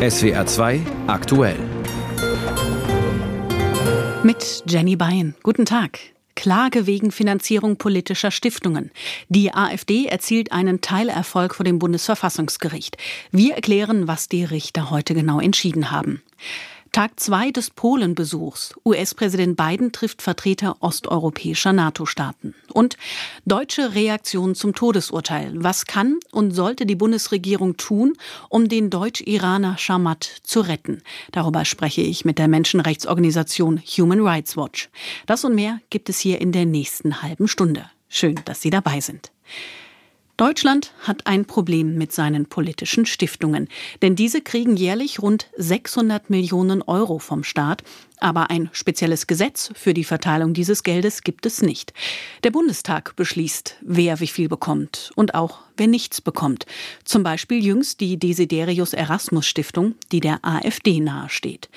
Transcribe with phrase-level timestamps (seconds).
[0.00, 1.56] SWR 2 aktuell.
[4.22, 5.34] Mit Jenny Bayen.
[5.42, 5.98] Guten Tag.
[6.34, 8.90] Klage wegen Finanzierung politischer Stiftungen.
[9.28, 12.96] Die AfD erzielt einen Teilerfolg vor dem Bundesverfassungsgericht.
[13.30, 16.22] Wir erklären, was die Richter heute genau entschieden haben.
[16.94, 18.72] Tag zwei des Polenbesuchs.
[18.84, 22.54] US-Präsident Biden trifft Vertreter osteuropäischer NATO-Staaten.
[22.72, 22.96] Und
[23.44, 25.54] deutsche Reaktion zum Todesurteil.
[25.56, 28.12] Was kann und sollte die Bundesregierung tun,
[28.48, 31.02] um den Deutsch-Iraner Shamat zu retten?
[31.32, 34.88] Darüber spreche ich mit der Menschenrechtsorganisation Human Rights Watch.
[35.26, 37.90] Das und mehr gibt es hier in der nächsten halben Stunde.
[38.08, 39.32] Schön, dass Sie dabei sind.
[40.36, 43.68] Deutschland hat ein Problem mit seinen politischen Stiftungen,
[44.02, 47.84] denn diese kriegen jährlich rund 600 Millionen Euro vom Staat
[48.24, 51.92] aber ein spezielles Gesetz für die Verteilung dieses Geldes gibt es nicht.
[52.42, 56.66] Der Bundestag beschließt, wer wie viel bekommt und auch wer nichts bekommt.
[57.04, 61.68] Zum Beispiel jüngst die Desiderius Erasmus Stiftung, die der AfD nahesteht.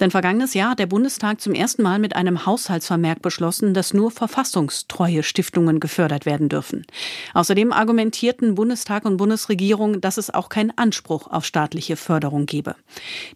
[0.00, 4.10] Denn vergangenes Jahr hat der Bundestag zum ersten Mal mit einem Haushaltsvermerk beschlossen, dass nur
[4.10, 6.86] verfassungstreue Stiftungen gefördert werden dürfen.
[7.32, 12.76] Außerdem argumentierten Bundestag und Bundesregierung, dass es auch keinen Anspruch auf staatliche Förderung gebe.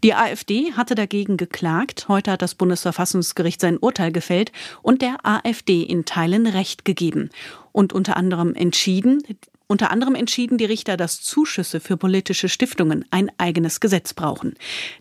[0.03, 2.07] Die AfD hatte dagegen geklagt.
[2.09, 4.53] Heute hat das Bundesverfassungsgericht sein Urteil gefällt
[4.83, 7.31] und der AfD in Teilen Recht gegeben.
[7.73, 9.23] Und unter anderem entschieden,
[9.69, 14.55] unter anderem entschieden die Richter, dass Zuschüsse für politische Stiftungen ein eigenes Gesetz brauchen.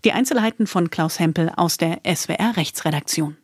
[0.05, 3.37] Die Einzelheiten von Klaus Hempel aus der SWR Rechtsredaktion.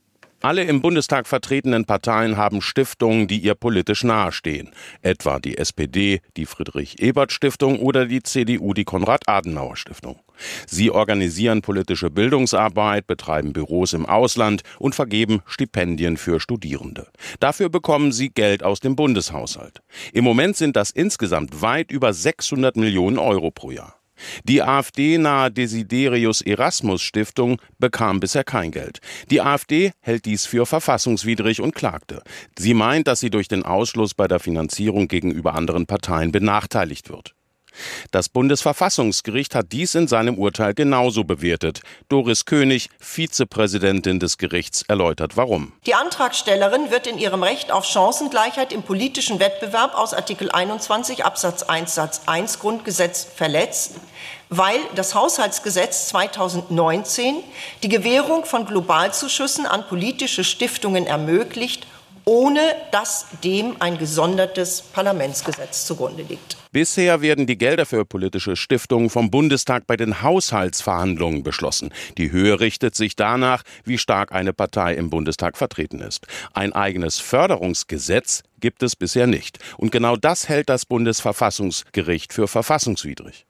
[0.45, 4.71] Alle im Bundestag vertretenen Parteien haben Stiftungen, die ihr politisch nahestehen.
[5.01, 10.19] Etwa die SPD, die Friedrich-Ebert-Stiftung oder die CDU, die Konrad-Adenauer-Stiftung.
[10.67, 17.07] Sie organisieren politische Bildungsarbeit, betreiben Büros im Ausland und vergeben Stipendien für Studierende.
[17.39, 19.81] Dafür bekommen sie Geld aus dem Bundeshaushalt.
[20.11, 23.95] Im Moment sind das insgesamt weit über 600 Millionen Euro pro Jahr.
[24.43, 28.99] Die AfD-nahe Desiderius Erasmus Stiftung bekam bisher kein Geld.
[29.29, 32.21] Die AfD hält dies für verfassungswidrig und klagte.
[32.57, 37.35] Sie meint, dass sie durch den Ausschluss bei der Finanzierung gegenüber anderen Parteien benachteiligt wird.
[38.11, 41.81] Das Bundesverfassungsgericht hat dies in seinem Urteil genauso bewertet.
[42.09, 45.73] Doris König, Vizepräsidentin des Gerichts, erläutert warum.
[45.85, 51.63] Die Antragstellerin wird in ihrem Recht auf Chancengleichheit im politischen Wettbewerb aus Artikel 21 Absatz
[51.63, 53.95] 1 Satz 1 Grundgesetz verletzt,
[54.49, 57.43] weil das Haushaltsgesetz 2019
[57.81, 61.87] die Gewährung von Globalzuschüssen an politische Stiftungen ermöglicht
[62.25, 62.61] ohne
[62.91, 66.57] dass dem ein gesondertes Parlamentsgesetz zugrunde liegt.
[66.71, 71.91] Bisher werden die Gelder für politische Stiftungen vom Bundestag bei den Haushaltsverhandlungen beschlossen.
[72.17, 76.25] Die Höhe richtet sich danach, wie stark eine Partei im Bundestag vertreten ist.
[76.53, 79.59] Ein eigenes Förderungsgesetz gibt es bisher nicht.
[79.75, 83.45] Und genau das hält das Bundesverfassungsgericht für verfassungswidrig.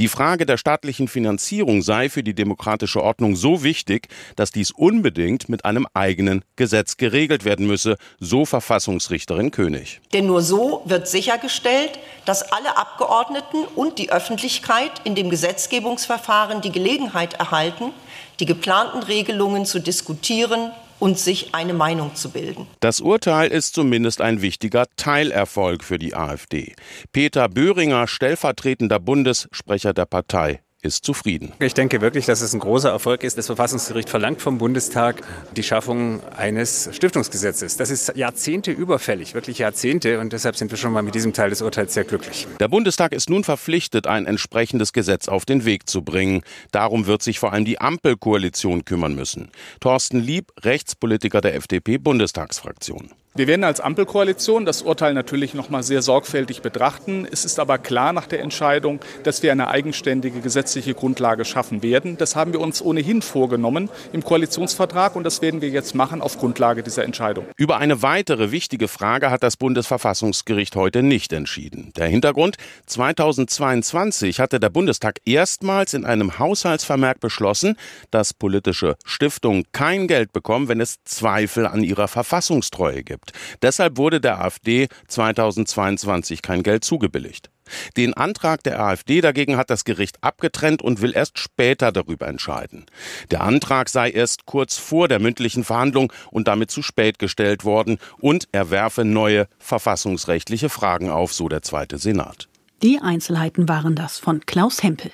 [0.00, 5.48] Die Frage der staatlichen Finanzierung sei für die demokratische Ordnung so wichtig, dass dies unbedingt
[5.48, 10.00] mit einem eigenen Gesetz geregelt werden müsse, so Verfassungsrichterin König.
[10.12, 16.72] Denn nur so wird sichergestellt, dass alle Abgeordneten und die Öffentlichkeit in dem Gesetzgebungsverfahren die
[16.72, 17.92] Gelegenheit erhalten,
[18.40, 22.66] die geplanten Regelungen zu diskutieren und sich eine Meinung zu bilden.
[22.80, 26.74] Das Urteil ist zumindest ein wichtiger Teilerfolg für die AfD.
[27.12, 31.52] Peter Böhringer, stellvertretender Bundessprecher der Partei, ist zufrieden.
[31.58, 33.36] Ich denke wirklich, dass es ein großer Erfolg ist.
[33.38, 35.22] Das Verfassungsgericht verlangt vom Bundestag
[35.56, 37.76] die Schaffung eines Stiftungsgesetzes.
[37.76, 40.20] Das ist Jahrzehnte überfällig, wirklich Jahrzehnte.
[40.20, 42.46] Und deshalb sind wir schon mal mit diesem Teil des Urteils sehr glücklich.
[42.60, 46.42] Der Bundestag ist nun verpflichtet, ein entsprechendes Gesetz auf den Weg zu bringen.
[46.70, 49.50] Darum wird sich vor allem die Ampelkoalition kümmern müssen.
[49.80, 53.10] Thorsten Lieb, Rechtspolitiker der FDP-Bundestagsfraktion.
[53.36, 57.28] Wir werden als Ampelkoalition das Urteil natürlich noch mal sehr sorgfältig betrachten.
[57.30, 62.16] Es ist aber klar nach der Entscheidung, dass wir eine eigenständige gesetzliche Grundlage schaffen werden.
[62.16, 66.38] Das haben wir uns ohnehin vorgenommen im Koalitionsvertrag und das werden wir jetzt machen auf
[66.38, 67.44] Grundlage dieser Entscheidung.
[67.58, 71.92] Über eine weitere wichtige Frage hat das Bundesverfassungsgericht heute nicht entschieden.
[71.94, 77.76] Der Hintergrund 2022 hatte der Bundestag erstmals in einem Haushaltsvermerk beschlossen,
[78.10, 83.32] dass politische Stiftungen kein Geld bekommen, wenn es Zweifel an ihrer Verfassungstreue gibt gibt.
[83.62, 87.50] Deshalb wurde der AfD 2022 kein Geld zugebilligt.
[87.96, 92.86] Den Antrag der AfD dagegen hat das Gericht abgetrennt und will erst später darüber entscheiden.
[93.32, 97.98] Der Antrag sei erst kurz vor der mündlichen Verhandlung und damit zu spät gestellt worden
[98.18, 102.48] und er werfe neue verfassungsrechtliche Fragen auf, so der zweite Senat.
[102.82, 105.10] Die Einzelheiten waren das von Klaus Hempel.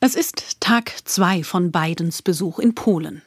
[0.00, 3.22] Es ist Tag zwei von Bidens Besuch in Polen.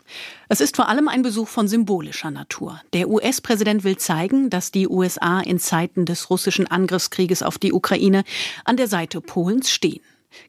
[0.47, 2.79] Es ist vor allem ein Besuch von symbolischer Natur.
[2.93, 8.23] Der US-Präsident will zeigen, dass die USA in Zeiten des russischen Angriffskrieges auf die Ukraine
[8.63, 9.99] an der Seite Polens stehen.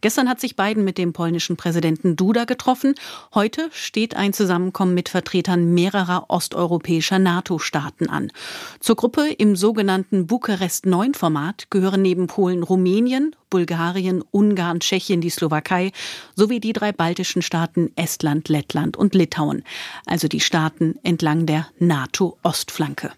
[0.01, 2.95] Gestern hat sich Biden mit dem polnischen Präsidenten Duda getroffen.
[3.35, 8.31] Heute steht ein Zusammenkommen mit Vertretern mehrerer osteuropäischer NATO-Staaten an.
[8.79, 15.93] Zur Gruppe im sogenannten Bukarest-9-Format gehören neben Polen Rumänien, Bulgarien, Ungarn, Tschechien, die Slowakei
[16.35, 19.63] sowie die drei baltischen Staaten Estland, Lettland und Litauen,
[20.07, 23.13] also die Staaten entlang der NATO-Ostflanke.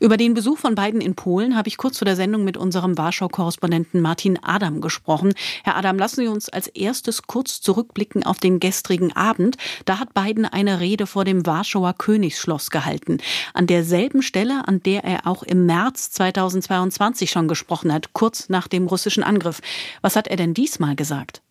[0.00, 2.98] Über den Besuch von Biden in Polen habe ich kurz vor der Sendung mit unserem
[2.98, 5.34] Warschau-Korrespondenten Martin Adam gesprochen.
[5.62, 9.56] Herr Adam, lassen Sie uns als erstes kurz zurückblicken auf den gestrigen Abend.
[9.84, 13.18] Da hat Biden eine Rede vor dem Warschauer Königsschloss gehalten.
[13.54, 18.66] An derselben Stelle, an der er auch im März 2022 schon gesprochen hat, kurz nach
[18.66, 19.60] dem russischen Angriff.
[20.02, 21.42] Was hat er denn diesmal gesagt?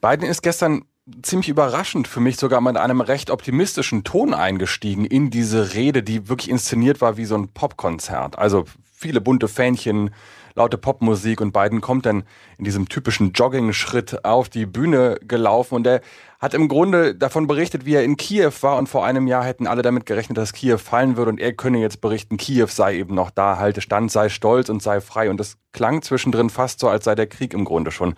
[0.00, 0.84] Biden ist gestern
[1.22, 6.28] ziemlich überraschend für mich sogar mit einem recht optimistischen Ton eingestiegen in diese Rede, die
[6.28, 8.38] wirklich inszeniert war wie so ein Popkonzert.
[8.38, 10.10] Also viele bunte Fähnchen,
[10.54, 12.24] laute Popmusik und Biden kommt dann
[12.58, 16.00] in diesem typischen Jogging-Schritt auf die Bühne gelaufen und er
[16.38, 19.66] hat im Grunde davon berichtet, wie er in Kiew war und vor einem Jahr hätten
[19.66, 23.14] alle damit gerechnet, dass Kiew fallen würde und er könne jetzt berichten, Kiew sei eben
[23.14, 26.88] noch da, halte stand, sei stolz und sei frei und das klang zwischendrin fast so,
[26.88, 28.14] als sei der Krieg im Grunde schon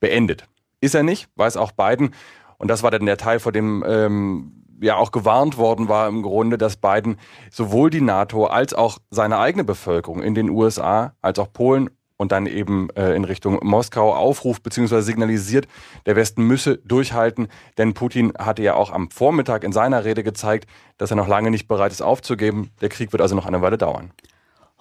[0.00, 0.46] beendet.
[0.80, 2.14] Ist er nicht, weiß auch Biden
[2.58, 6.22] und das war dann der Teil, vor dem ähm, ja auch gewarnt worden war im
[6.22, 7.16] Grunde, dass Biden
[7.50, 12.32] sowohl die NATO als auch seine eigene Bevölkerung in den USA als auch Polen und
[12.32, 15.00] dann eben äh, in Richtung Moskau aufruft bzw.
[15.00, 15.66] signalisiert,
[16.06, 20.68] der Westen müsse durchhalten, denn Putin hatte ja auch am Vormittag in seiner Rede gezeigt,
[20.96, 22.70] dass er noch lange nicht bereit ist aufzugeben.
[22.80, 24.12] Der Krieg wird also noch eine Weile dauern.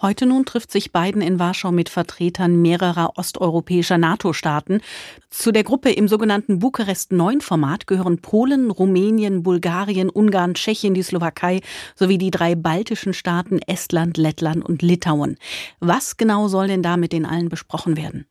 [0.02, 4.82] Heute nun trifft sich Biden in Warschau mit Vertretern mehrerer osteuropäischer NATO-Staaten.
[5.30, 11.62] Zu der Gruppe im sogenannten Bukarest-9-Format gehören Polen, Rumänien, Bulgarien, Ungarn, Tschechien, die Slowakei
[11.96, 15.38] sowie die drei baltischen Staaten Estland, Lettland und Litauen.
[15.80, 18.26] Was genau soll denn da mit den allen besprochen werden?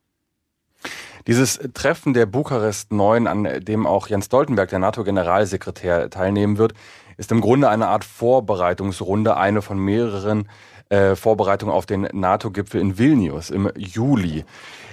[1.25, 6.73] Dieses Treffen der Bukarest 9, an dem auch Jens Stoltenberg, der NATO-Generalsekretär, teilnehmen wird,
[7.17, 10.49] ist im Grunde eine Art Vorbereitungsrunde, eine von mehreren
[10.93, 14.45] äh, Vorbereitung auf den NATO-Gipfel in Vilnius im Juli.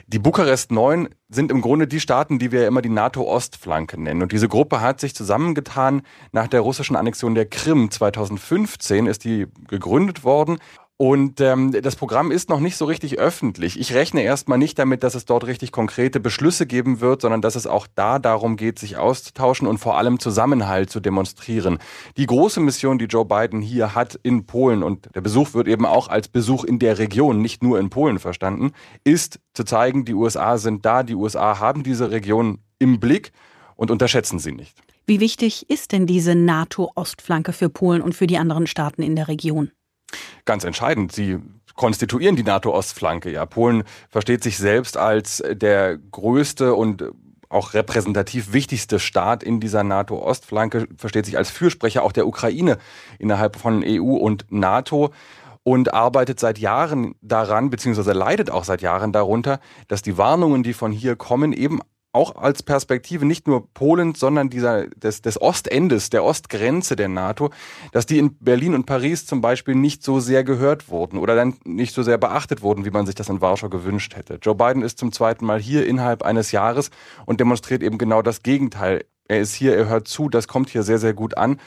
[0.07, 4.23] Die Bukarest 9 sind im Grunde die Staaten, die wir immer die NATO-Ostflanke nennen.
[4.23, 6.03] Und diese Gruppe hat sich zusammengetan
[6.33, 7.91] nach der russischen Annexion der Krim.
[7.91, 10.59] 2015 ist die gegründet worden
[11.01, 13.81] und ähm, das Programm ist noch nicht so richtig öffentlich.
[13.81, 17.55] Ich rechne erstmal nicht damit, dass es dort richtig konkrete Beschlüsse geben wird, sondern dass
[17.55, 21.79] es auch da darum geht, sich auszutauschen und vor allem Zusammenhalt zu demonstrieren.
[22.19, 25.87] Die große Mission, die Joe Biden hier hat in Polen, und der Besuch wird eben
[25.87, 30.13] auch als Besuch in der Region, nicht nur in Polen verstanden, ist zu zeigen, die
[30.13, 33.33] USA sind da, die USA haben diese Region im Blick
[33.75, 34.77] und unterschätzen sie nicht.
[35.07, 39.29] Wie wichtig ist denn diese NATO-Ostflanke für Polen und für die anderen Staaten in der
[39.29, 39.71] Region?
[40.45, 41.13] Ganz entscheidend.
[41.13, 41.39] Sie
[41.75, 43.31] konstituieren die NATO-Ostflanke.
[43.31, 47.05] Ja, Polen versteht sich selbst als der größte und
[47.49, 52.79] auch repräsentativ wichtigste Staat in dieser NATO-Ostflanke, versteht sich als Fürsprecher auch der Ukraine
[53.19, 55.11] innerhalb von EU und NATO
[55.63, 60.73] und arbeitet seit Jahren daran, beziehungsweise leidet auch seit Jahren darunter, dass die Warnungen, die
[60.73, 61.81] von hier kommen, eben
[62.13, 67.51] auch als Perspektive nicht nur Polens, sondern dieser, des, des Ostendes, der Ostgrenze der NATO,
[67.93, 71.55] dass die in Berlin und Paris zum Beispiel nicht so sehr gehört wurden oder dann
[71.65, 74.39] nicht so sehr beachtet wurden, wie man sich das in Warschau gewünscht hätte.
[74.43, 76.91] Joe Biden ist zum zweiten Mal hier innerhalb eines Jahres
[77.27, 79.05] und demonstriert eben genau das Gegenteil.
[79.29, 81.61] Er ist hier, er hört zu, das kommt hier sehr, sehr gut an.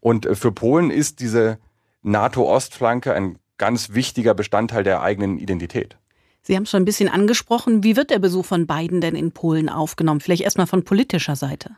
[0.00, 1.58] Und äh, für Polen ist diese
[2.02, 5.97] NATO-Ostflanke ein ganz wichtiger Bestandteil der eigenen Identität.
[6.48, 7.84] Sie haben es schon ein bisschen angesprochen.
[7.84, 10.22] Wie wird der Besuch von Biden denn in Polen aufgenommen?
[10.22, 11.76] Vielleicht erstmal von politischer Seite.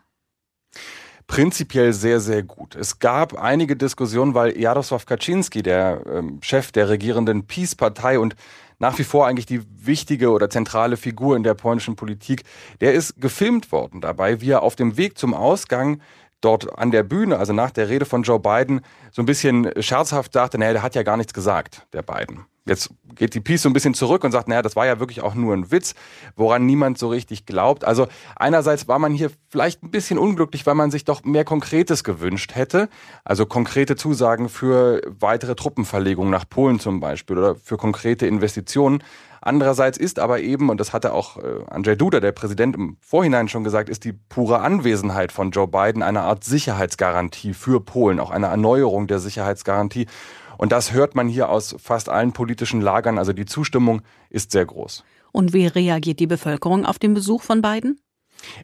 [1.27, 2.77] Prinzipiell sehr, sehr gut.
[2.77, 8.37] Es gab einige Diskussionen, weil Jarosław Kaczynski, der ähm, Chef der regierenden Peace-Partei und
[8.79, 12.45] nach wie vor eigentlich die wichtige oder zentrale Figur in der polnischen Politik,
[12.81, 16.00] der ist gefilmt worden dabei, wie er auf dem Weg zum Ausgang
[16.41, 20.33] dort an der Bühne, also nach der Rede von Joe Biden, so ein bisschen scherzhaft
[20.33, 22.47] sagte, naja, der hat ja gar nichts gesagt, der Biden.
[22.67, 25.23] Jetzt geht die Peace so ein bisschen zurück und sagt, naja, das war ja wirklich
[25.23, 25.95] auch nur ein Witz,
[26.37, 27.85] woran niemand so richtig glaubt.
[27.85, 32.05] Also einerseits war man hier vielleicht ein bisschen unglücklich, weil man sich doch mehr Konkretes
[32.05, 32.88] gewünscht hätte.
[33.25, 39.02] Also konkrete Zusagen für weitere Truppenverlegungen nach Polen zum Beispiel oder für konkrete Investitionen.
[39.43, 43.49] Andererseits ist aber eben, und das hatte auch äh, Andrzej Duda, der Präsident, im Vorhinein
[43.49, 48.31] schon gesagt, ist die pure Anwesenheit von Joe Biden eine Art Sicherheitsgarantie für Polen, auch
[48.31, 50.07] eine Erneuerung der Sicherheitsgarantie.
[50.61, 53.17] Und das hört man hier aus fast allen politischen Lagern.
[53.17, 55.05] Also die Zustimmung ist sehr groß.
[55.33, 57.99] Und wie reagiert die Bevölkerung auf den Besuch von Biden?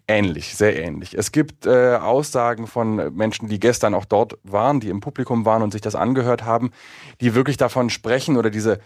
[0.06, 1.14] Ähnlich, sehr ähnlich.
[1.16, 5.62] Es gibt äh, Aussagen von Menschen, die gestern auch dort waren, die im Publikum waren
[5.62, 6.70] und sich das angehört haben,
[7.22, 8.78] die wirklich davon sprechen oder diese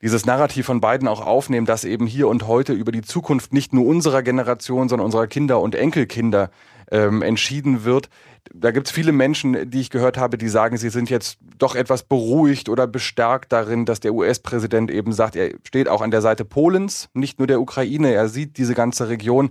[0.00, 3.72] dieses Narrativ von beiden auch aufnehmen, dass eben hier und heute über die Zukunft nicht
[3.72, 6.50] nur unserer Generation, sondern unserer Kinder und Enkelkinder
[6.90, 8.08] ähm, entschieden wird.
[8.54, 11.74] Da gibt es viele Menschen, die ich gehört habe, die sagen, sie sind jetzt doch
[11.74, 16.22] etwas beruhigt oder bestärkt darin, dass der US-Präsident eben sagt, er steht auch an der
[16.22, 19.50] Seite Polens, nicht nur der Ukraine, er sieht diese ganze Region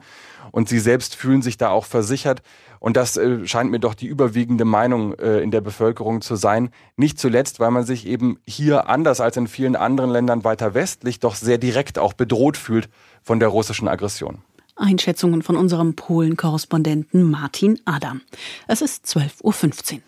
[0.52, 2.42] und sie selbst fühlen sich da auch versichert.
[2.80, 6.70] Und das äh, scheint mir doch die überwiegende Meinung äh, in der Bevölkerung zu sein.
[6.96, 11.20] Nicht zuletzt, weil man sich eben hier anders als in vielen anderen Ländern weiter westlich
[11.20, 12.90] doch sehr direkt auch bedroht fühlt
[13.24, 14.40] von der russischen Aggression.
[14.78, 18.22] Einschätzungen von unserem Polen-Korrespondenten Martin Adam.
[18.68, 20.02] Es ist 12.15 Uhr.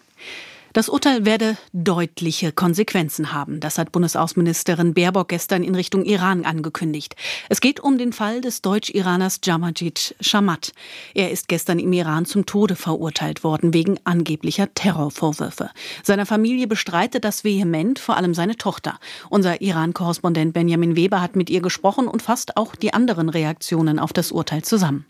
[0.74, 3.60] Das Urteil werde deutliche Konsequenzen haben.
[3.60, 7.16] Das hat Bundesaußenministerin Baerbock gestern in Richtung Iran angekündigt.
[7.50, 10.74] Es geht um den Fall des Deutsch-Iraners Jamajid Shamat.
[11.16, 15.72] Er ist gestern im Iran zum Tode verurteilt worden wegen angeblicher Terrorvorwürfe.
[16.04, 19.00] Seine Familie bestreitet das vehement, vor allem seine Tochter.
[19.30, 24.14] Unser Iran-Korrespondent Benjamin Weber hat mit ihr gesprochen und fasst auch die anderen Reaktionen auf
[24.14, 25.06] das Urteil zusammen.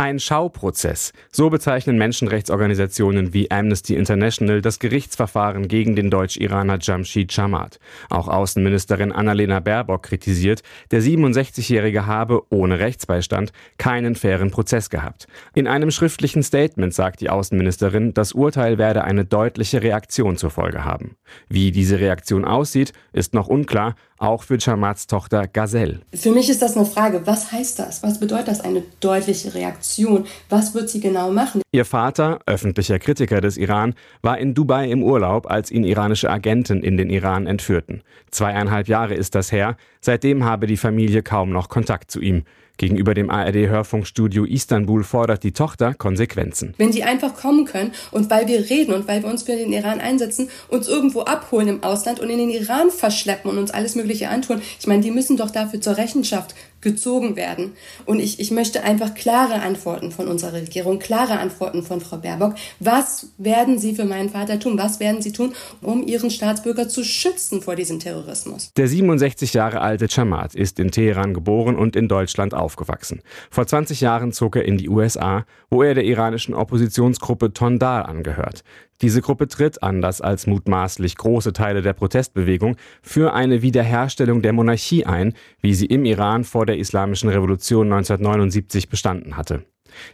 [0.00, 1.12] Ein Schauprozess.
[1.30, 7.78] So bezeichnen Menschenrechtsorganisationen wie Amnesty International das Gerichtsverfahren gegen den Deutsch-Iraner Jamshid Chamat.
[8.08, 15.26] Auch Außenministerin Annalena Baerbock kritisiert, der 67-Jährige habe ohne Rechtsbeistand keinen fairen Prozess gehabt.
[15.54, 20.82] In einem schriftlichen Statement sagt die Außenministerin, das Urteil werde eine deutliche Reaktion zur Folge
[20.82, 21.16] haben.
[21.50, 26.00] Wie diese Reaktion aussieht, ist noch unklar, auch für Chamats Tochter Gazelle.
[26.14, 28.02] Für mich ist das eine Frage, was heißt das?
[28.02, 30.26] Was bedeutet das, eine deutliche Reaktion?
[30.48, 31.62] Was wird sie genau machen?
[31.72, 36.82] Ihr Vater, öffentlicher Kritiker des Iran, war in Dubai im Urlaub, als ihn iranische Agenten
[36.82, 38.02] in den Iran entführten.
[38.30, 42.44] Zweieinhalb Jahre ist das her, seitdem habe die Familie kaum noch Kontakt zu ihm.
[42.80, 46.72] Gegenüber dem ARD-Hörfunkstudio Istanbul fordert die Tochter Konsequenzen.
[46.78, 49.70] Wenn die einfach kommen können und weil wir reden und weil wir uns für den
[49.70, 53.96] Iran einsetzen, uns irgendwo abholen im Ausland und in den Iran verschleppen und uns alles
[53.96, 57.72] Mögliche antun, ich meine, die müssen doch dafür zur Rechenschaft gezogen werden.
[58.06, 62.54] Und ich, ich möchte einfach klare Antworten von unserer Regierung, klare Antworten von Frau Baerbock.
[62.78, 64.78] Was werden Sie für meinen Vater tun?
[64.78, 68.72] Was werden Sie tun, um Ihren Staatsbürger zu schützen vor diesem Terrorismus?
[68.76, 73.22] Der 67 Jahre alte Chamat ist in Teheran geboren und in Deutschland aufgewachsen.
[73.50, 78.64] Vor 20 Jahren zog er in die USA, wo er der iranischen Oppositionsgruppe Tondar angehört.
[79.02, 85.06] Diese Gruppe tritt, anders als mutmaßlich große Teile der Protestbewegung, für eine Wiederherstellung der Monarchie
[85.06, 89.64] ein, wie sie im Iran vor der Islamischen Revolution 1979 bestanden hatte.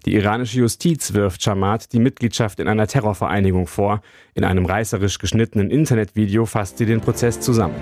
[0.05, 4.01] Die iranische Justiz wirft Chamat die Mitgliedschaft in einer Terrorvereinigung vor.
[4.35, 7.75] In einem reißerisch geschnittenen Internetvideo fasst sie den Prozess zusammen.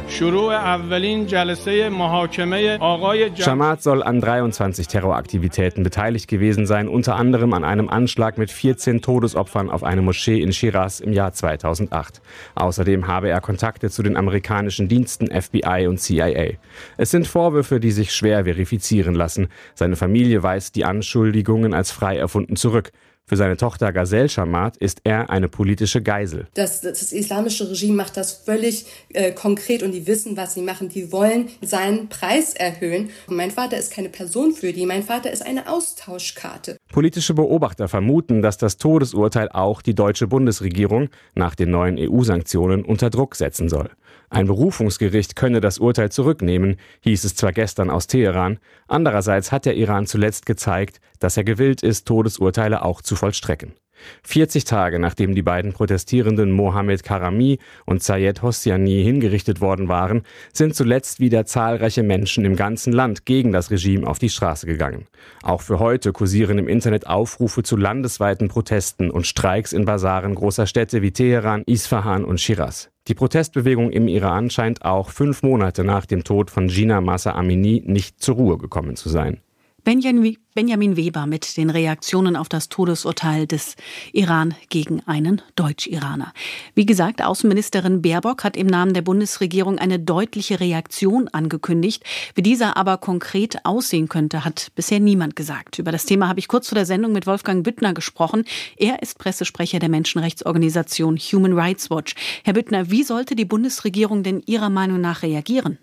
[3.43, 9.03] Chamat soll an 23 Terroraktivitäten beteiligt gewesen sein, unter anderem an einem Anschlag mit 14
[9.03, 12.21] Todesopfern auf eine Moschee in Shiraz im Jahr 2008.
[12.55, 16.55] Außerdem habe er Kontakte zu den amerikanischen Diensten FBI und CIA.
[16.97, 19.49] Es sind Vorwürfe, die sich schwer verifizieren lassen.
[19.75, 22.93] Seine Familie weist die Anschuldigungen als frei erfunden zurück.
[23.27, 26.47] Für seine Tochter Gazelle Shamat ist er eine politische Geisel.
[26.53, 30.91] Das, das islamische Regime macht das völlig äh, konkret und die wissen, was sie machen.
[30.91, 33.09] Die wollen seinen Preis erhöhen.
[33.27, 34.85] Und mein Vater ist keine Person für die.
[34.85, 36.77] Mein Vater ist eine Austauschkarte.
[36.93, 43.09] Politische Beobachter vermuten, dass das Todesurteil auch die deutsche Bundesregierung nach den neuen EU-Sanktionen unter
[43.09, 43.89] Druck setzen soll.
[44.31, 49.77] Ein Berufungsgericht könne das Urteil zurücknehmen, hieß es zwar gestern aus Teheran, andererseits hat der
[49.77, 53.75] Iran zuletzt gezeigt, dass er gewillt ist, Todesurteile auch zu vollstrecken.
[54.23, 60.75] 40 Tage nachdem die beiden Protestierenden Mohammed Karami und Zayed Hosseini hingerichtet worden waren, sind
[60.75, 65.07] zuletzt wieder zahlreiche Menschen im ganzen Land gegen das Regime auf die Straße gegangen.
[65.43, 70.67] Auch für heute kursieren im Internet Aufrufe zu landesweiten Protesten und Streiks in Basaren großer
[70.67, 72.91] Städte wie Teheran, Isfahan und Shiraz.
[73.07, 77.83] Die Protestbewegung im Iran scheint auch fünf Monate nach dem Tod von Gina Massa Amini
[77.85, 79.43] nicht zur Ruhe gekommen zu sein.
[79.85, 83.77] Benjamin Weber mit den Reaktionen auf das Todesurteil des
[84.13, 86.33] Iran gegen einen Deutsch-Iraner.
[86.75, 92.03] Wie gesagt, Außenministerin Baerbock hat im Namen der Bundesregierung eine deutliche Reaktion angekündigt.
[92.35, 95.79] Wie dieser aber konkret aussehen könnte, hat bisher niemand gesagt.
[95.79, 98.45] Über das Thema habe ich kurz vor der Sendung mit Wolfgang Büttner gesprochen.
[98.79, 102.15] Er ist Pressesprecher der Menschenrechtsorganisation Human Rights Watch.
[102.43, 105.79] Herr Büttner, wie sollte die Bundesregierung denn Ihrer Meinung nach reagieren?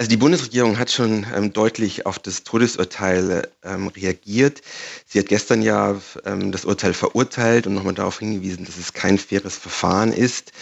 [0.00, 4.62] Also die Bundesregierung hat schon ähm, deutlich auf das Todesurteil ähm, reagiert.
[5.04, 9.18] Sie hat gestern ja ähm, das Urteil verurteilt und nochmal darauf hingewiesen, dass es kein
[9.18, 10.52] faires Verfahren ist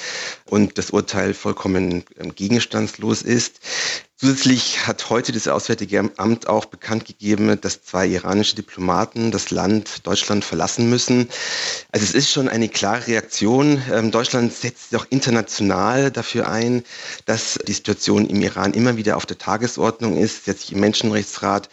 [0.46, 3.60] und das Urteil vollkommen ähm, gegenstandslos ist.
[4.20, 10.04] Zusätzlich hat heute das Auswärtige Amt auch bekannt gegeben, dass zwei iranische Diplomaten das Land
[10.08, 11.28] Deutschland verlassen müssen.
[11.92, 13.80] Also es ist schon eine klare Reaktion.
[13.92, 16.82] Ähm, Deutschland setzt sich auch international dafür ein,
[17.26, 20.48] dass die Situation im Iran immer wieder auf der Tagesordnung ist.
[20.48, 21.68] Hat sich im Menschenrechtsrat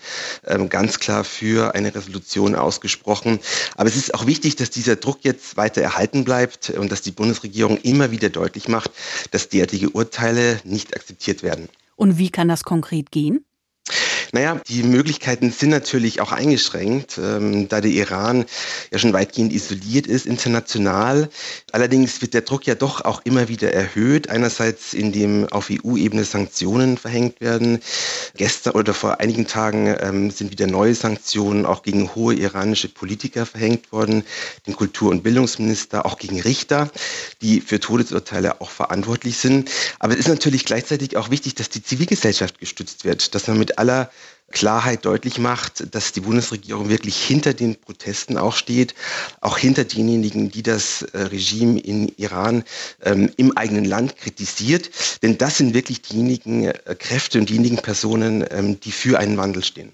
[0.46, 3.40] ähm, ganz klar für eine Resolution ausgesprochen.
[3.76, 7.12] Aber es ist auch wichtig, dass dieser Druck jetzt weiter erhalten bleibt und dass die
[7.12, 8.92] Bundesregierung immer wieder deutlich macht,
[9.32, 11.70] dass derartige Urteile nicht akzeptiert werden.
[11.96, 13.46] Und wie kann das konkret gehen?
[14.32, 18.46] Naja, die Möglichkeiten sind natürlich auch eingeschränkt, ähm, da der Iran
[18.92, 21.30] ja schon weitgehend isoliert ist international.
[21.72, 24.30] Allerdings wird der Druck ja doch auch immer wieder erhöht.
[24.30, 27.80] Einerseits, indem auf EU-Ebene Sanktionen verhängt werden.
[28.36, 33.46] Gestern oder vor einigen Tagen ähm, sind wieder neue Sanktionen auch gegen hohe iranische Politiker
[33.46, 34.24] verhängt worden,
[34.68, 36.90] den Kultur- und Bildungsminister, auch gegen Richter,
[37.42, 39.70] die für Todesurteile auch verantwortlich sind.
[40.00, 43.78] Aber es ist natürlich gleichzeitig auch wichtig, dass die Zivilgesellschaft gestützt wird, dass man mit
[43.78, 44.10] aller
[44.52, 48.96] Klarheit deutlich macht, dass die Bundesregierung wirklich hinter den Protesten auch steht,
[49.42, 52.64] auch hinter denjenigen, die das äh, Regime in Iran
[53.04, 54.90] ähm, im eigenen Land kritisiert.
[55.24, 59.64] Denn das sind wirklich diejenigen äh, Kräfte und diejenigen Personen, ähm, die für einen Wandel
[59.64, 59.92] stehen.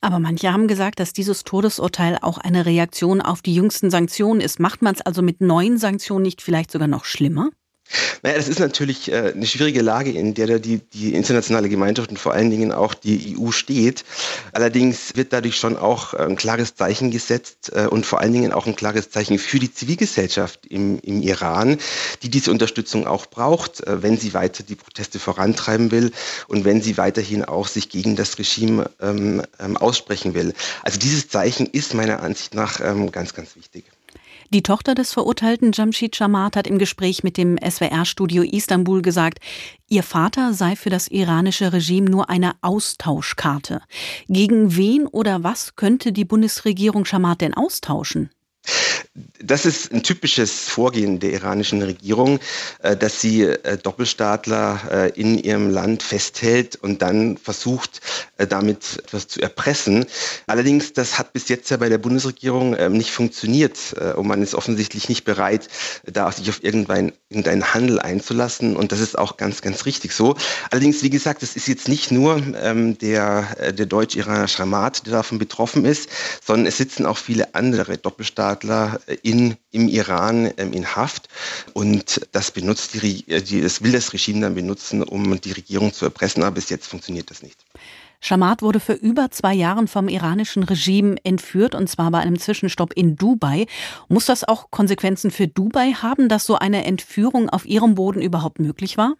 [0.00, 4.58] Aber manche haben gesagt, dass dieses Todesurteil auch eine Reaktion auf die jüngsten Sanktionen ist.
[4.58, 7.50] Macht man es also mit neuen Sanktionen nicht vielleicht sogar noch schlimmer?
[8.22, 12.10] Naja, das ist natürlich äh, eine schwierige Lage, in der da die, die internationale Gemeinschaft
[12.10, 14.04] und vor allen Dingen auch die EU steht.
[14.52, 18.66] Allerdings wird dadurch schon auch ein klares Zeichen gesetzt äh, und vor allen Dingen auch
[18.66, 21.78] ein klares Zeichen für die Zivilgesellschaft im, im Iran,
[22.22, 26.12] die diese Unterstützung auch braucht, äh, wenn sie weiter die Proteste vorantreiben will
[26.48, 30.54] und wenn sie weiterhin auch sich gegen das Regime ähm, ähm, aussprechen will.
[30.82, 33.84] Also dieses Zeichen ist meiner Ansicht nach ähm, ganz, ganz wichtig.
[34.52, 39.38] Die Tochter des verurteilten Jamshid Shamat hat im Gespräch mit dem SWR-Studio Istanbul gesagt,
[39.88, 43.80] ihr Vater sei für das iranische Regime nur eine Austauschkarte.
[44.28, 48.28] Gegen wen oder was könnte die Bundesregierung Shamat denn austauschen?
[49.14, 52.38] Das ist ein typisches Vorgehen der iranischen Regierung,
[52.78, 58.00] äh, dass sie äh, Doppelstaatler äh, in ihrem Land festhält und dann versucht,
[58.36, 60.06] damit etwas zu erpressen.
[60.46, 64.54] Allerdings, das hat bis jetzt ja bei der Bundesregierung ähm, nicht funktioniert und man ist
[64.54, 65.68] offensichtlich nicht bereit,
[66.04, 67.12] da sich auf irgendeinen,
[67.74, 70.36] Handel einzulassen und das ist auch ganz, ganz richtig so.
[70.70, 75.38] Allerdings, wie gesagt, es ist jetzt nicht nur ähm, der, der deutsch-iraner Schramat, der davon
[75.38, 76.08] betroffen ist,
[76.44, 78.51] sondern es sitzen auch viele andere Doppelstaatler
[79.22, 81.28] in, im Iran ähm, in Haft.
[81.72, 85.92] Und das benutzt die, äh, die, das will das Regime dann benutzen, um die Regierung
[85.92, 87.64] zu erpressen, aber bis jetzt funktioniert das nicht.
[88.20, 92.92] Shamat wurde für über zwei Jahre vom iranischen Regime entführt, und zwar bei einem Zwischenstopp
[92.92, 93.66] in Dubai.
[94.08, 98.60] Muss das auch Konsequenzen für Dubai haben, dass so eine Entführung auf ihrem Boden überhaupt
[98.60, 99.16] möglich war?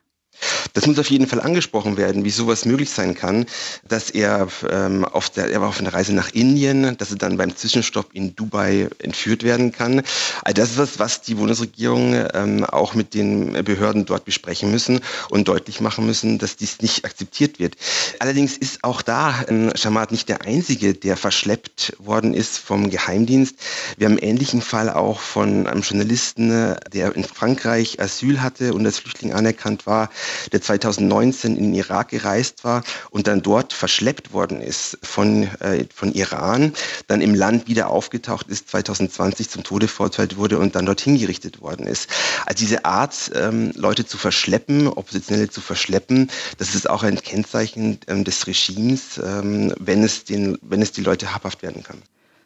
[0.73, 3.47] Das muss auf jeden Fall angesprochen werden, wie sowas möglich sein kann,
[3.87, 7.37] dass er ähm, auf der, er war auf einer Reise nach Indien, dass er dann
[7.37, 10.03] beim Zwischenstopp in Dubai entführt werden kann.
[10.43, 15.01] Also das ist was, was die Bundesregierung ähm, auch mit den Behörden dort besprechen müssen
[15.29, 17.77] und deutlich machen müssen, dass dies nicht akzeptiert wird.
[18.19, 23.57] Allerdings ist auch da ähm, Shamat nicht der Einzige, der verschleppt worden ist vom Geheimdienst.
[23.99, 28.87] Wir haben einen ähnlichen Fall auch von einem Journalisten, der in Frankreich Asyl hatte und
[28.87, 30.11] als Flüchtling anerkannt war,
[30.53, 35.87] der 2019 in den Irak gereist war und dann dort verschleppt worden ist von, äh,
[35.95, 36.73] von Iran,
[37.07, 41.61] dann im Land wieder aufgetaucht ist, 2020 zum Tode verurteilt wurde und dann dorthin gerichtet
[41.61, 42.09] worden ist.
[42.47, 47.99] Also diese Art, ähm, Leute zu verschleppen, Oppositionelle zu verschleppen, das ist auch ein Kennzeichen
[48.07, 52.03] ähm, des Regimes, ähm, wenn, es den, wenn es die Leute habhaft werden kann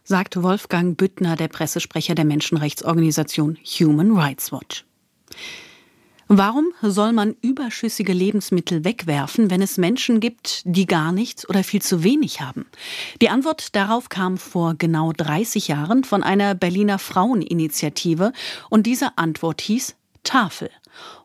[0.09, 4.85] sagt Wolfgang Büttner, der Pressesprecher der Menschenrechtsorganisation Human Rights Watch.
[6.29, 11.81] Warum soll man überschüssige Lebensmittel wegwerfen, wenn es Menschen gibt, die gar nichts oder viel
[11.81, 12.67] zu wenig haben?
[13.23, 18.33] Die Antwort darauf kam vor genau 30 Jahren von einer Berliner Fraueninitiative
[18.71, 20.69] und diese Antwort hieß Tafel.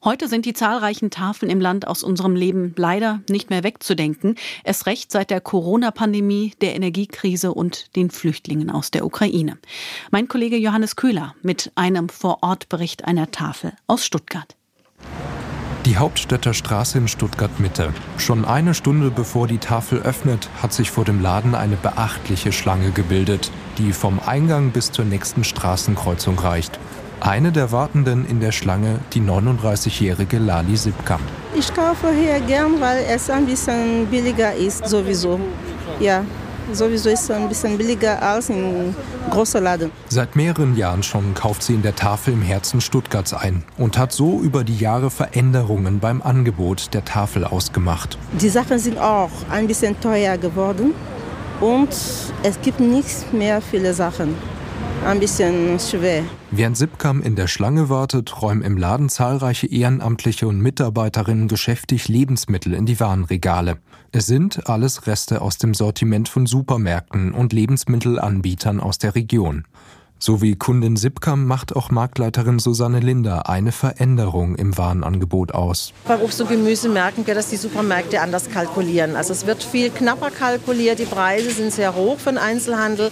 [0.03, 4.85] Heute sind die zahlreichen Tafeln im Land aus unserem Leben leider nicht mehr wegzudenken, es
[4.85, 9.57] recht seit der Corona-Pandemie, der Energiekrise und den Flüchtlingen aus der Ukraine.
[10.11, 14.55] Mein Kollege Johannes Köhler mit einem Vorortbericht einer Tafel aus Stuttgart.
[15.85, 17.91] Die Hauptstädter Straße in Stuttgart Mitte.
[18.17, 22.91] Schon eine Stunde bevor die Tafel öffnet, hat sich vor dem Laden eine beachtliche Schlange
[22.91, 26.79] gebildet, die vom Eingang bis zur nächsten Straßenkreuzung reicht.
[27.19, 31.19] Eine der Wartenden in der Schlange, die 39-jährige Lali Sipka.
[31.55, 35.39] Ich kaufe hier gern, weil es ein bisschen billiger ist sowieso.
[35.99, 36.23] Ja,
[36.73, 38.95] Sowieso ist es ein bisschen billiger als in
[39.29, 39.91] großer Laden.
[40.09, 44.11] Seit mehreren Jahren schon kauft sie in der Tafel im Herzen Stuttgarts ein und hat
[44.11, 48.17] so über die Jahre Veränderungen beim Angebot der Tafel ausgemacht.
[48.39, 50.93] Die Sachen sind auch ein bisschen teuer geworden
[51.59, 51.89] und
[52.43, 54.35] es gibt nicht mehr viele Sachen
[55.05, 56.23] ein bisschen schwer.
[56.51, 62.73] Während Sipkam in der Schlange wartet, räumen im Laden zahlreiche Ehrenamtliche und Mitarbeiterinnen geschäftig Lebensmittel
[62.73, 63.77] in die Warenregale.
[64.13, 69.63] Es sind alles Reste aus dem Sortiment von Supermärkten und Lebensmittelanbietern aus der Region.
[70.23, 75.93] So wie Kundin Sipkam macht auch Marktleiterin Susanne Linder eine Veränderung im Warenangebot aus.
[76.07, 79.15] Beim Obst und Gemüse merken wir, dass die Supermärkte anders kalkulieren.
[79.15, 83.09] Also es wird viel knapper kalkuliert, die Preise sind sehr hoch für den Einzelhandel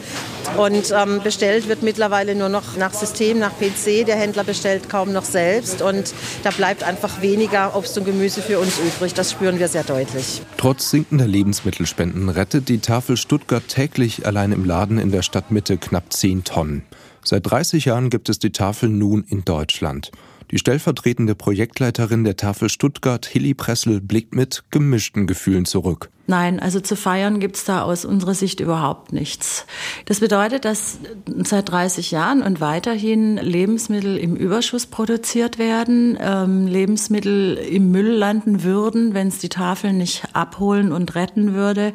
[0.56, 4.06] und ähm, bestellt wird mittlerweile nur noch nach System, nach PC.
[4.06, 8.60] Der Händler bestellt kaum noch selbst und da bleibt einfach weniger Obst und Gemüse für
[8.60, 9.15] uns übrig.
[9.15, 10.43] Das spüren wir sehr deutlich.
[10.58, 16.13] Trotz sinkender Lebensmittelspenden rettet die Tafel Stuttgart täglich allein im Laden in der Stadtmitte knapp
[16.13, 16.84] 10 Tonnen.
[17.23, 20.12] Seit 30 Jahren gibt es die Tafel nun in Deutschland.
[20.51, 26.10] Die stellvertretende Projektleiterin der Tafel Stuttgart, Hilly Pressel, blickt mit gemischten Gefühlen zurück.
[26.30, 29.65] Nein, also zu feiern gibt's da aus unserer Sicht überhaupt nichts.
[30.06, 31.00] Das bedeutet, dass
[31.44, 38.62] seit 30 Jahren und weiterhin Lebensmittel im Überschuss produziert werden, ähm, Lebensmittel im Müll landen
[38.62, 41.94] würden, wenn es die Tafel nicht abholen und retten würde.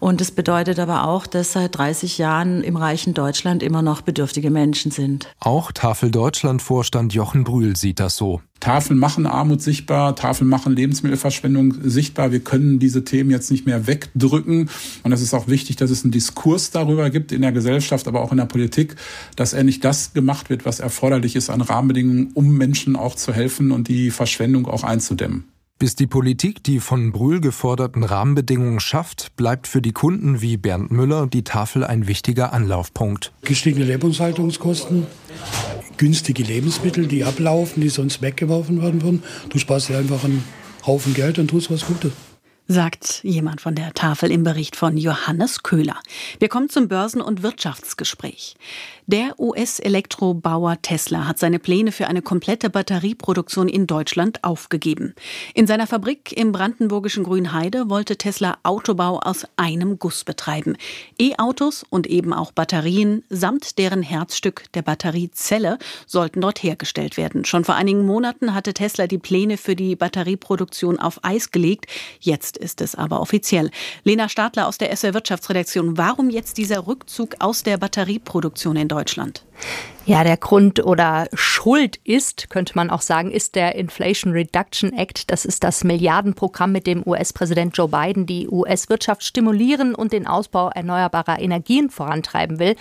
[0.00, 4.50] Und es bedeutet aber auch, dass seit 30 Jahren im reichen Deutschland immer noch bedürftige
[4.50, 5.28] Menschen sind.
[5.38, 8.40] Auch Tafel Deutschland Vorstand Jochen Brühl sieht das so.
[8.60, 12.32] Tafeln machen Armut sichtbar, Tafeln machen Lebensmittelverschwendung sichtbar.
[12.32, 14.70] Wir können diese Themen jetzt nicht mehr wegdrücken.
[15.02, 18.22] Und es ist auch wichtig, dass es einen Diskurs darüber gibt in der Gesellschaft, aber
[18.22, 18.96] auch in der Politik,
[19.36, 23.72] dass endlich das gemacht wird, was erforderlich ist an Rahmenbedingungen, um Menschen auch zu helfen
[23.72, 25.44] und die Verschwendung auch einzudämmen.
[25.78, 30.90] Bis die Politik die von Brühl geforderten Rahmenbedingungen schafft, bleibt für die Kunden wie Bernd
[30.90, 33.34] Müller die Tafel ein wichtiger Anlaufpunkt.
[33.42, 35.06] Gestiegene Lebenshaltungskosten,
[35.98, 39.22] günstige Lebensmittel, die ablaufen, die sonst weggeworfen werden würden.
[39.50, 40.44] Du sparst dir einfach einen
[40.86, 42.12] Haufen Geld und tust was Gutes
[42.68, 46.00] sagt jemand von der Tafel im Bericht von Johannes Köhler.
[46.38, 48.56] Wir kommen zum Börsen- und Wirtschaftsgespräch.
[49.06, 55.14] Der US-Elektrobauer Tesla hat seine Pläne für eine komplette Batterieproduktion in Deutschland aufgegeben.
[55.54, 60.76] In seiner Fabrik im brandenburgischen Grünheide wollte Tesla Autobau aus einem Guss betreiben.
[61.20, 67.44] E-Autos und eben auch Batterien samt deren Herzstück der Batteriezelle sollten dort hergestellt werden.
[67.44, 71.86] Schon vor einigen Monaten hatte Tesla die Pläne für die Batterieproduktion auf Eis gelegt.
[72.18, 73.70] Jetzt ist es aber offiziell.
[74.04, 75.96] Lena Stadler aus der SR Wirtschaftsredaktion.
[75.96, 79.45] Warum jetzt dieser Rückzug aus der Batterieproduktion in Deutschland?
[80.06, 85.32] Ja, der Grund oder Schuld ist, könnte man auch sagen, ist der Inflation Reduction Act.
[85.32, 90.68] Das ist das Milliardenprogramm, mit dem US-Präsident Joe Biden die US-Wirtschaft stimulieren und den Ausbau
[90.68, 92.76] erneuerbarer Energien vorantreiben will.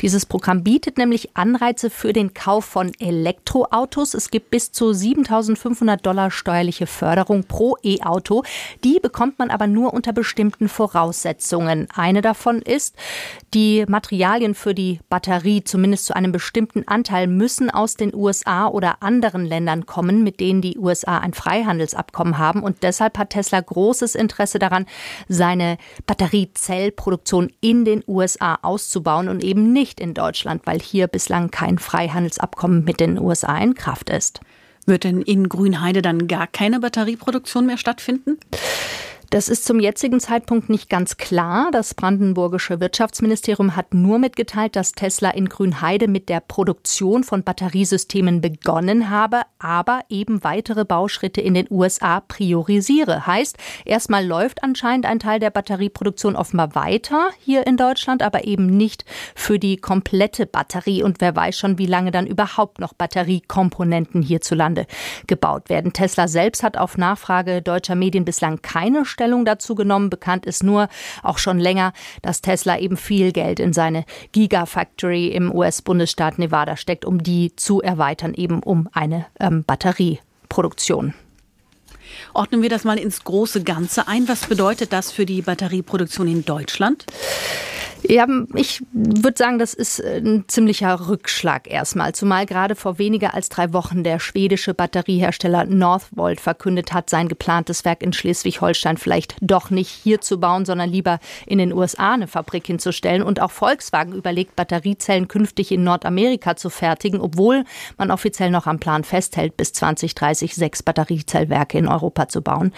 [0.00, 4.14] Dieses Programm bietet nämlich Anreize für den Kauf von Elektroautos.
[4.14, 8.44] Es gibt bis zu 7.500 Dollar steuerliche Förderung pro E-Auto.
[8.82, 11.86] Die bekommt man aber nur unter bestimmten Voraussetzungen.
[11.94, 12.96] Eine davon ist,
[13.52, 19.02] die Materialien für die Batterie zumindest zu einem bestimmten Anteil müssen aus den USA oder
[19.02, 22.62] anderen Ländern kommen, mit denen die USA ein Freihandelsabkommen haben.
[22.62, 24.84] Und deshalb hat Tesla großes Interesse daran,
[25.28, 31.78] seine Batteriezellproduktion in den USA auszubauen und eben nicht in Deutschland, weil hier bislang kein
[31.78, 34.40] Freihandelsabkommen mit den USA in Kraft ist.
[34.84, 38.36] Wird denn in Grünheide dann gar keine Batterieproduktion mehr stattfinden?
[39.32, 41.70] Das ist zum jetzigen Zeitpunkt nicht ganz klar.
[41.72, 48.42] Das brandenburgische Wirtschaftsministerium hat nur mitgeteilt, dass Tesla in Grünheide mit der Produktion von Batteriesystemen
[48.42, 53.26] begonnen habe, aber eben weitere Bauschritte in den USA priorisiere.
[53.26, 58.66] Heißt, erstmal läuft anscheinend ein Teil der Batterieproduktion offenbar weiter hier in Deutschland, aber eben
[58.66, 61.02] nicht für die komplette Batterie.
[61.02, 64.84] Und wer weiß schon, wie lange dann überhaupt noch Batteriekomponenten hierzulande
[65.26, 65.94] gebaut werden.
[65.94, 70.10] Tesla selbst hat auf Nachfrage deutscher Medien bislang keine Stellung dazu genommen.
[70.10, 70.88] Bekannt ist nur
[71.22, 77.04] auch schon länger, dass Tesla eben viel Geld in seine Gigafactory im US-Bundesstaat Nevada steckt,
[77.04, 81.14] um die zu erweitern, eben um eine ähm, Batterieproduktion.
[82.34, 84.28] Ordnen wir das mal ins große Ganze ein.
[84.28, 87.04] Was bedeutet das für die Batterieproduktion in Deutschland?
[88.08, 93.48] Ja, ich würde sagen, das ist ein ziemlicher Rückschlag erstmal, zumal gerade vor weniger als
[93.48, 99.70] drei Wochen der schwedische Batteriehersteller Northvolt verkündet hat, sein geplantes Werk in Schleswig-Holstein vielleicht doch
[99.70, 103.22] nicht hier zu bauen, sondern lieber in den USA eine Fabrik hinzustellen.
[103.22, 107.64] Und auch Volkswagen überlegt, Batteriezellen künftig in Nordamerika zu fertigen, obwohl
[107.98, 112.72] man offiziell noch am Plan festhält, bis 2030 sechs Batteriezellwerke in Europa Europa zu bauen.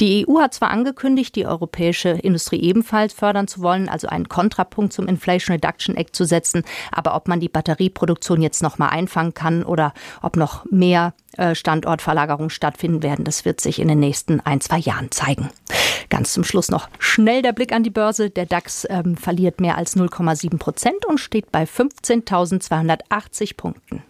[0.00, 4.92] Die EU hat zwar angekündigt, die europäische Industrie ebenfalls fördern zu wollen, also einen Kontrapunkt
[4.92, 9.34] zum Inflation Reduction Act zu setzen, aber ob man die Batterieproduktion jetzt noch mal einfangen
[9.34, 14.40] kann oder ob noch mehr äh, Standortverlagerungen stattfinden werden, das wird sich in den nächsten
[14.40, 15.50] ein, zwei Jahren zeigen.
[16.08, 18.30] Ganz zum Schluss noch schnell der Blick an die Börse.
[18.30, 24.02] Der DAX ähm, verliert mehr als 0,7 Prozent und steht bei 15.280 Punkten.